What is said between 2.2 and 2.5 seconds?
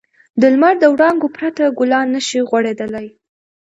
شي